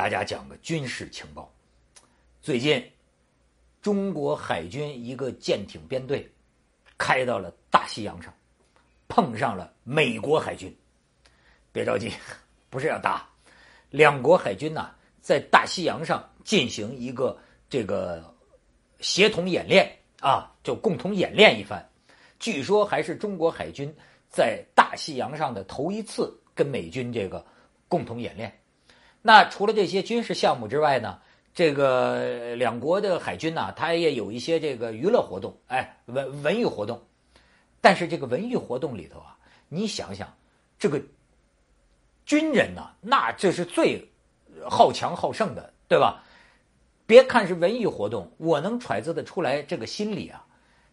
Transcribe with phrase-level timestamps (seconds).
[0.00, 1.52] 大家讲个军事情报。
[2.40, 2.90] 最近，
[3.82, 6.26] 中国海军一个舰艇编队
[6.96, 8.32] 开到了大西洋上，
[9.08, 10.74] 碰上了美国海军。
[11.70, 12.10] 别着急，
[12.70, 13.28] 不是要打，
[13.90, 14.90] 两国海军呐
[15.20, 18.34] 在大西洋上进行一个这个
[19.00, 21.86] 协同演练啊，就共同演练一番。
[22.38, 23.94] 据说还是中国海军
[24.30, 27.44] 在大西洋上的头一次跟美军这个
[27.86, 28.50] 共同演练。
[29.22, 31.20] 那除了这些军事项目之外呢，
[31.52, 37.02] 这个两国的海军呢，它也有一些这个娱乐活动，哎，文文娱活动。
[37.80, 39.38] 但是这个文娱活动里头啊，
[39.68, 40.36] 你想想，
[40.78, 41.02] 这个
[42.24, 44.06] 军人呢，那这是最
[44.68, 46.22] 好强好胜的，对吧？
[47.06, 50.46] 别看是文艺活动，我能揣测得出来这个心理啊。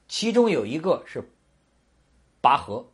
[0.08, 1.30] 其中有一个是
[2.42, 2.86] 拔河，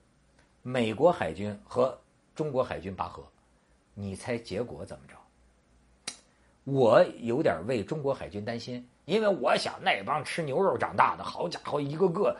[0.61, 2.01] 美国海军和
[2.35, 3.23] 中国海军拔河，
[3.93, 5.13] 你猜结果怎么着？
[6.63, 12.37] 我有点为中国海军担心，因为我想那帮吃牛肉长大的，好家伙，一个个，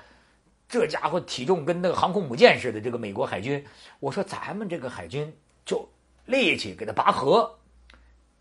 [0.70, 2.80] 这家伙体重跟那个航空母舰似的。
[2.80, 3.66] 这个美国海军，
[4.00, 5.86] 我说咱们这个海军就
[6.26, 7.60] 力气给他拔河，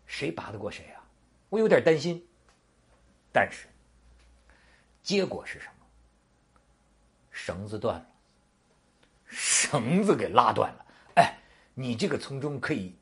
[0.05, 1.03] 谁拔得过谁啊？
[1.49, 2.25] 我有点担心。
[3.33, 3.67] 但是
[5.01, 5.85] 结果是什么？
[7.29, 8.05] 绳子断了，
[9.25, 10.85] 绳子给拉断了。
[11.15, 11.35] 哎，
[11.73, 12.95] 你这个从中可以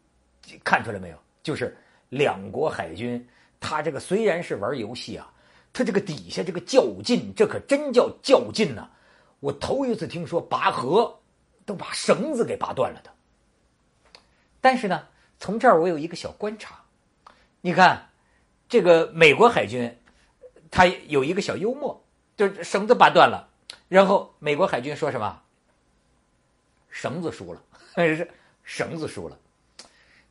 [0.64, 1.18] 看出来没有？
[1.44, 1.78] 就是。
[2.12, 3.26] 两国海军，
[3.62, 5.32] 他这个虽然是玩游戏啊，
[5.72, 8.90] 他这个底下这个较劲，这可真叫较劲呐！
[9.40, 11.22] 我头一次听说拔河
[11.66, 13.10] 都把绳子给拔断了的。
[14.60, 15.08] 但是呢，
[15.40, 16.84] 从这儿我有一个小观察，
[17.62, 18.10] 你看，
[18.68, 19.98] 这个美国海军，
[20.70, 23.48] 他有一个小幽默，就是绳子拔断了，
[23.88, 25.42] 然后美国海军说什么？
[26.90, 27.64] 绳子输了，
[27.96, 28.30] 是
[28.66, 29.40] 绳子输了。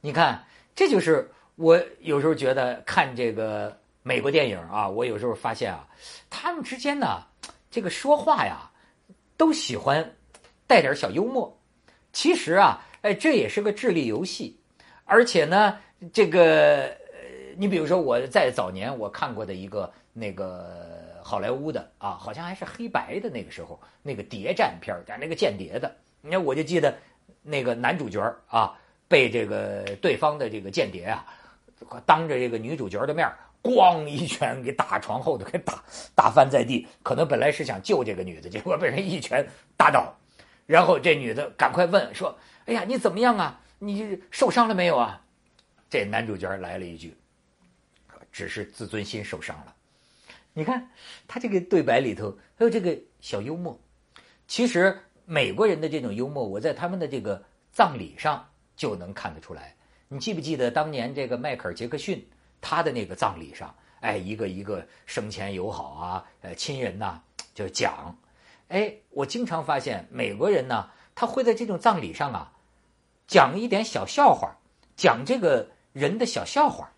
[0.02, 1.32] 你看，这就是。
[1.60, 5.86] 我有时候觉得看这个美国电影啊，我有时候发现啊，
[6.30, 7.22] 他们之间呢，
[7.70, 8.70] 这个说话呀，
[9.36, 10.14] 都喜欢
[10.66, 11.54] 带点小幽默。
[12.14, 14.58] 其实啊，哎，这也是个智力游戏。
[15.04, 15.78] 而且呢，
[16.14, 16.96] 这个，
[17.58, 25.94] 你比如说我在早年我看过的一个那个好莱坞的啊，好像还是黑白的那个时候那个谍战片讲那个间谍的。
[26.22, 26.96] 你看，我就记得
[27.42, 28.72] 那个男主角啊，
[29.06, 31.26] 被这个对方的这个间谍啊。
[32.06, 33.30] 当着这个女主角的面，
[33.62, 35.82] 咣一拳给打床后头，给打
[36.14, 36.86] 打翻在地。
[37.02, 39.46] 可能本来是想救这个女的，结果被人一拳
[39.76, 40.14] 打倒。
[40.66, 43.60] 然后这女的赶快问说：“哎呀，你怎么样啊？
[43.78, 45.20] 你受伤了没有啊？”
[45.90, 47.16] 这男主角来了一句
[48.30, 49.74] ：“只是自尊心受伤了。”
[50.52, 50.90] 你看
[51.26, 53.78] 他这个对白里头还有这个小幽默。
[54.46, 57.42] 其实美国人的这种幽默，我在他们的这个
[57.72, 59.74] 葬礼上就能看得出来。
[60.12, 62.28] 你记不记得当年这个迈克尔·杰克逊
[62.60, 67.20] 他的那个葬礼上，哎，一个一个生前友好啊，呃，亲人呐，
[67.54, 68.18] 就讲，
[68.66, 72.52] 哎，我经常发现美国人呢，他会在这种葬礼上啊，
[73.28, 74.56] 讲一点小笑话，
[74.96, 76.92] 讲这个人的小笑话，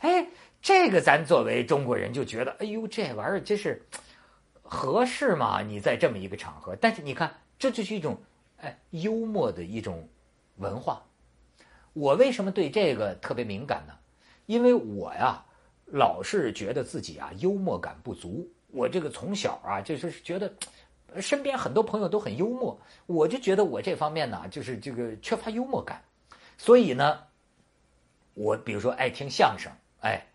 [0.00, 0.26] 哎，
[0.62, 3.86] 这个咱作为中国人就觉得，哎呦，这玩意儿真是
[4.62, 5.60] 合适吗？
[5.60, 8.18] 你在这么一个场合，但是你看，这就是一种
[8.56, 10.08] 哎幽默的一种
[10.56, 11.04] 文化。
[11.94, 13.94] 我为什么对这个特别敏感呢？
[14.46, 15.42] 因为我呀，
[15.86, 18.46] 老是觉得自己啊幽默感不足。
[18.72, 20.52] 我这个从小啊，就是觉得
[21.20, 26.02] 身边很多朋友都很幽默，我就觉得我这方面呢，就是这个缺乏幽默感。
[26.58, 27.20] 所以呢，
[28.34, 30.26] 我比如说爱听相声，哎，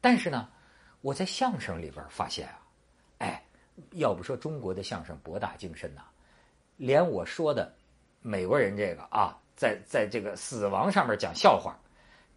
[0.00, 0.48] 但是呢，
[1.00, 2.62] 我在相声里边发现啊，
[3.18, 3.44] 哎，
[3.94, 6.02] 要不说中国的相声博大精深呐，
[6.76, 7.74] 连我说的
[8.22, 9.36] 美国人这个啊。
[9.60, 11.78] 在在这个死亡上面讲笑话，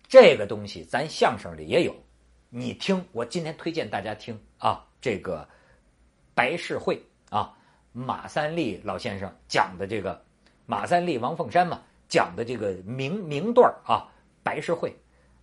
[0.10, 1.96] 这个东西咱相声里也有。
[2.50, 5.48] 你听，我今天推荐大家听啊，这个
[6.36, 7.58] 白事会啊，
[7.94, 10.22] 马三立老先生讲的这个
[10.66, 14.12] 马三立、王凤山嘛讲的这个名名段啊，
[14.44, 14.94] 白事会。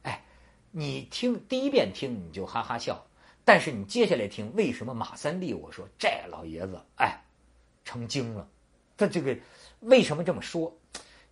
[0.02, 0.22] 哎，
[0.70, 3.02] 你听第一遍听你就哈哈笑，
[3.42, 5.54] 但是你接下来听，为什么马三立？
[5.54, 7.18] 我说这老爷子哎，
[7.86, 8.46] 成精了。
[8.98, 9.34] 他这个
[9.80, 10.76] 为什么这么说？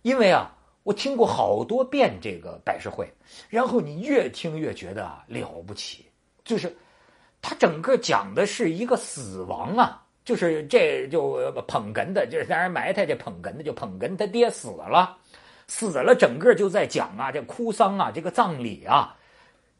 [0.01, 3.05] 因为啊，我听过好多遍这个百事会，
[3.49, 6.05] 然后你越听越觉得啊了不起，
[6.45, 6.73] 就是
[7.41, 15.17] 他整个讲的是一个死亡啊，就是这就捧哏的，这当然埋汰这捧哏的，就捧哏他爹死了，
[15.67, 19.17] 死了，整个就在讲啊这哭丧啊这个葬礼啊，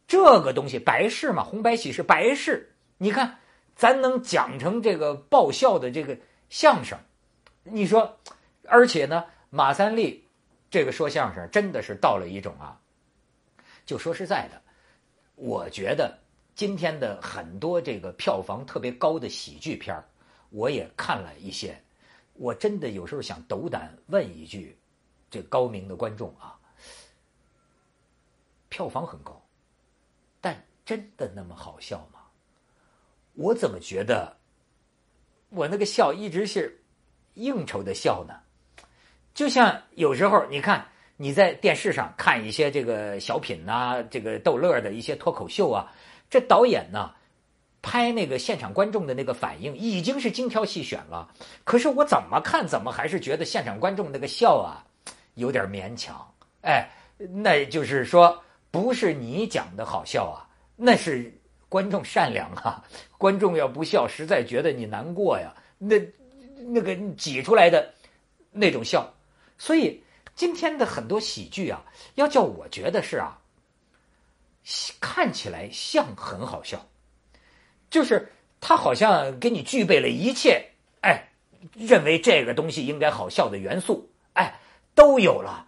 [0.05, 3.37] 这个东西白事嘛，红白喜事白事，你看
[3.73, 6.17] 咱能讲成这个爆笑的这个
[6.49, 6.99] 相声，
[7.63, 8.19] 你说，
[8.67, 9.23] 而且呢。
[9.49, 10.23] 马三立，
[10.69, 12.79] 这个说相声真的是到了一种啊，
[13.85, 14.61] 就说实在的，
[15.35, 16.17] 我觉得
[16.53, 20.03] 今天的很多这个票房特别高的喜剧片
[20.51, 21.81] 我也看了一些，
[22.33, 24.77] 我真的有时候想斗胆问一句，
[25.31, 26.59] 这高明的观众啊，
[28.69, 29.41] 票房很高，
[30.39, 32.19] 但真的那么好笑吗？
[33.33, 34.37] 我怎么觉得
[35.49, 36.83] 我那个笑一直是
[37.33, 38.35] 应酬的笑呢？
[39.39, 45.89] 就像有时候你看你在电视上看一些这个小品呐，这个逗乐的一些脱口秀啊，
[46.29, 47.11] 这导演呢
[47.81, 51.33] 拍那个现场观众的那个反应已经是精挑细选了，
[51.63, 54.83] 可是我怎么看怎么还是觉得现场观众那个笑啊
[55.35, 56.13] 有点勉强。
[56.59, 58.37] 哎，那就是说
[58.71, 60.43] 不是你讲的好笑啊，
[60.75, 61.33] 那是
[61.69, 62.83] 观众善良啊，
[63.17, 65.95] 观众要不笑，实在觉得你难过呀，那
[66.57, 67.89] 那个挤出来的
[68.51, 69.09] 那种笑。
[69.59, 70.01] 所以
[70.35, 71.83] 今天的很多喜剧啊，
[72.15, 73.37] 要叫我觉得是啊，
[74.99, 76.87] 看起来像很好笑，
[77.89, 80.69] 就是他好像给你具备了一切，
[81.01, 81.29] 哎，
[81.73, 84.59] 认为这个东西应该好笑的元素，哎，
[84.95, 85.67] 都有了，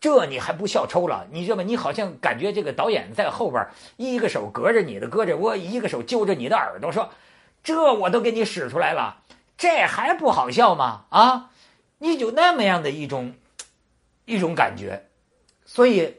[0.00, 1.26] 这你还不笑抽了？
[1.32, 1.62] 你知道吗？
[1.62, 3.66] 你好像感觉这个导演在后边
[3.96, 7.10] 一个手隔着你的胳肢窝，一个手揪着你的耳朵，说
[7.64, 9.22] 这我都给你使出来了，
[9.56, 11.06] 这还不好笑吗？
[11.08, 11.50] 啊？
[12.02, 13.34] 你就那么样的一种
[14.24, 15.10] 一种感觉，
[15.66, 16.16] 所以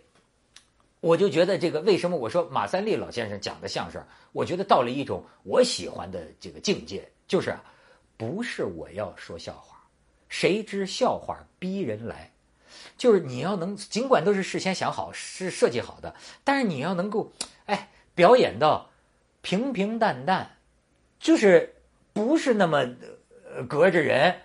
[0.99, 7.57] 我就觉得这个为什么我说马三立老先生讲的相声，我觉得到了一种我喜欢的这个境界，就是
[8.15, 9.83] 不是我要说笑话，
[10.29, 12.31] 谁知笑话逼人来，
[12.95, 16.13] 就是你要能尽管都是事先想好是设计好的，
[16.43, 17.33] 但是你要能够
[17.65, 18.91] 哎表演到
[19.41, 20.57] 平平淡淡，
[21.19, 21.73] 就是
[22.13, 22.85] 不是那么
[23.67, 24.41] 隔着人，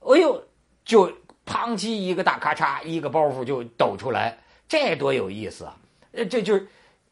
[0.00, 0.49] 哎呦。
[0.90, 1.06] 就
[1.46, 5.76] 砰叽一个大咔嚓，一个包袱就抖出来，这多有意思啊！
[6.10, 6.66] 呃，这就是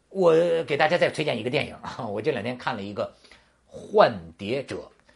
[0.09, 0.35] 我
[0.65, 3.15] 给大家再推荐一个电影啊，我这两天看了一个
[3.69, 4.75] 《幻蝶者》，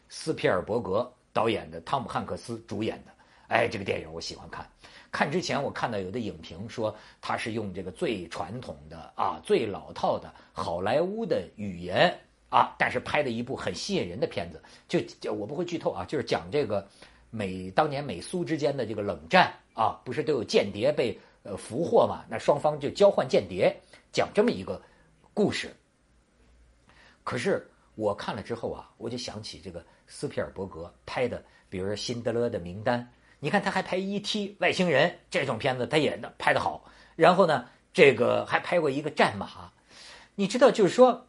[0.09, 3.11] 斯皮尔伯格导演的，汤姆汉克斯主演的。
[3.49, 4.65] 哎，这个电影我喜欢看。
[5.11, 12.17] 看之前我看到有的影评说他是用这个最传统的啊、最老套的好莱坞的语言
[12.49, 14.62] 啊，但是拍的一部很吸引人的片子。
[14.88, 16.88] 就我不会剧透啊，就是讲这个。
[17.34, 22.25] 美当年美苏之间的这个冷战啊，不是都有间谍被呃俘获嘛？
[22.29, 23.75] 那双方就交换间谍，
[24.12, 24.81] 讲这么一个
[25.32, 25.75] 故事。
[27.25, 33.00] 可是我看了之后啊，我就想起这个斯皮尔伯格拍的，比如说《辛德勒的名单》，
[33.40, 34.55] 你看他还拍《E.T.
[34.61, 36.84] 外星人》这种片子，他也拍的好。
[37.17, 39.46] 然后呢，这个还拍过一个《战马》，
[40.34, 41.26] 你知道，就是说，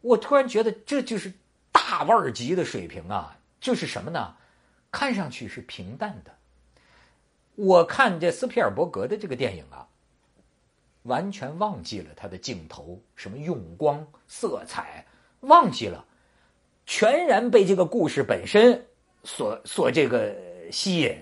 [0.00, 1.30] 我突然觉得这就是
[1.70, 3.38] 大腕级的水平啊！
[3.60, 4.34] 就是什么呢？
[4.94, 6.30] 看上去是平淡的。
[7.56, 9.88] 我看这斯皮尔伯格的这个电影啊，
[11.02, 15.04] 完全忘记了他的镜头，什么用光、色彩，
[15.40, 16.04] 忘记了，
[16.86, 18.86] 全然被这个故事本身
[19.24, 20.32] 所所这个
[20.70, 21.12] 吸引。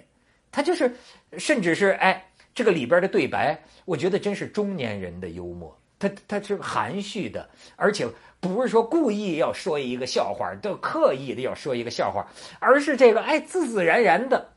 [0.51, 0.95] 他就是，
[1.39, 5.75] 甚至是哎，这个里边的对白，我觉得真是中年人的幽默。
[6.09, 8.07] 他他是含蓄的，而且。
[8.43, 12.27] 不是说故意要说一个笑话，都刻意的要说一个笑话，
[12.59, 14.53] 而是这个哎，自自然然的，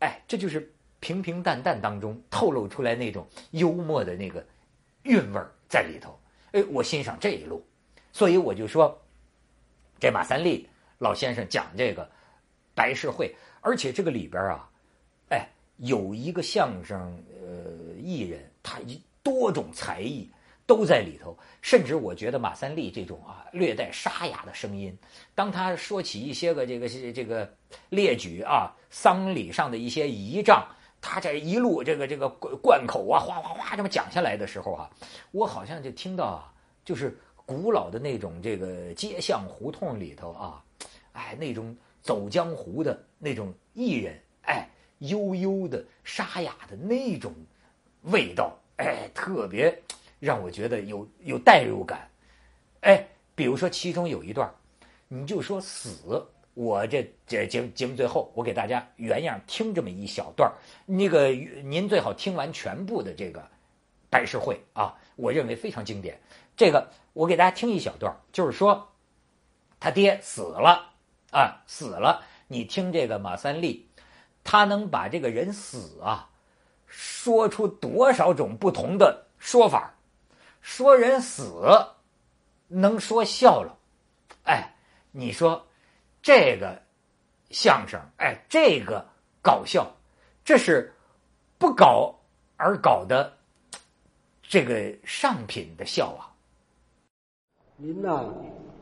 [0.00, 4.46] 哎，这就是平平淡淡当中透露出来那种幽默的那个
[5.04, 5.40] 韵味
[5.70, 6.20] 在里头。
[6.50, 7.64] 哎，我欣赏这一路，
[8.12, 9.02] 所以我就说，
[9.98, 10.68] 这马三立
[10.98, 12.06] 老先生讲这个
[12.74, 14.68] 白事会，而且这个里边啊，
[15.30, 17.00] 哎，有一个相声
[17.40, 20.30] 呃艺人，他一多种才艺。
[20.72, 24.96] 都在里头，甚至我觉得马三立这种啊略带沙哑的声音，
[25.34, 27.54] 当他说起一些个这个这个
[27.90, 30.66] 列举啊丧礼上的一些仪仗，
[30.98, 34.88] 他这一路这个这个贯口啊哗哗哗这么讲下来的时候啊，
[35.30, 36.50] 我好像就听到啊，
[36.86, 37.14] 就是
[37.44, 40.64] 古老的那种这个街巷胡同里头啊，
[41.12, 44.66] 哎那种走江湖的那种艺人，哎
[45.00, 47.30] 悠悠的沙哑的那种
[48.04, 49.78] 味道，哎特别。
[50.22, 52.08] 让我觉得有有代入感，
[52.82, 54.48] 哎，比如说其中有一段，
[55.08, 56.24] 你就说死，
[56.54, 60.48] 我这这节节目最后我给大家原样听这么一小段
[60.86, 61.30] 那个
[61.64, 63.44] 您最好听完全部的这个
[64.08, 66.20] 白事会啊，我认为非常经典。
[66.56, 68.92] 这个我给大家听一小段就是说
[69.80, 70.92] 他爹死了
[71.32, 73.88] 啊，死了，你听这个马三立，
[74.44, 76.30] 他能把这个人死啊
[76.86, 79.91] 说出多少种不同的说法。
[80.62, 81.60] 说人死，
[82.68, 83.76] 能说笑了，
[84.44, 84.74] 哎，
[85.10, 85.66] 你说
[86.22, 86.80] 这个
[87.50, 89.04] 相声，哎，这个
[89.42, 89.94] 搞笑，
[90.44, 90.94] 这是
[91.58, 92.14] 不搞
[92.56, 93.36] 而搞的
[94.40, 96.30] 这个上品的笑啊，
[97.76, 98.24] 您呐，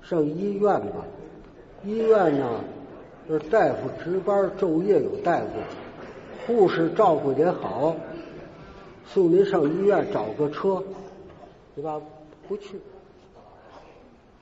[0.02, 1.04] 上医院吧。
[1.82, 2.62] 医院呢，
[3.26, 5.46] 这大夫值班，昼夜有大夫，
[6.46, 7.96] 护士照顾也好。
[9.06, 10.80] 送您上医院找个车，
[11.74, 12.00] 对吧？
[12.48, 12.80] 不去，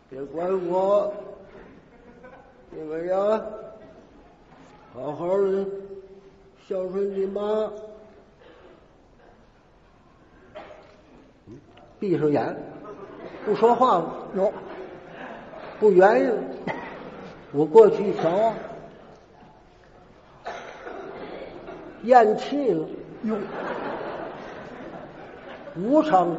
[0.08, 1.12] 别管我，
[2.70, 3.44] 你们呀，
[4.94, 5.66] 好好的
[6.66, 7.70] 孝顺你妈。
[12.00, 12.56] 闭上眼，
[13.44, 14.28] 不说话了。
[14.36, 14.52] 哟，
[15.80, 16.32] 不原因。
[17.52, 18.54] 我过去一瞧，
[22.04, 22.88] 咽气了。
[23.24, 23.36] 哟，
[25.76, 26.36] 无常，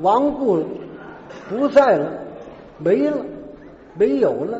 [0.00, 0.64] 亡故了，
[1.48, 2.06] 不在了，
[2.78, 3.16] 没了，
[3.94, 4.58] 没有了，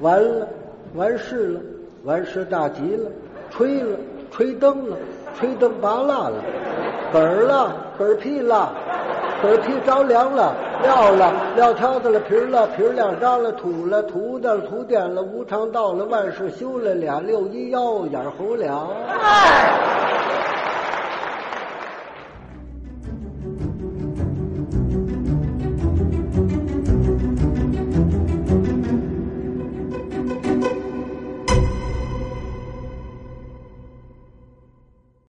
[0.00, 0.46] 完了，
[0.94, 1.60] 完事了，
[2.04, 3.10] 完事大吉了，
[3.50, 3.96] 吹了，
[4.30, 4.96] 吹灯了，
[5.38, 6.34] 吹灯拔蜡了，
[7.12, 8.72] 嗝儿了，嗝屁了，
[9.42, 18.90] 嗝屁着凉了，撂了，撂挑子了，皮了，皮儿晾张了，土了，土的土点了，无常到了，万事休了，俩六一腰，眼猴了。
[19.08, 20.03] 哎。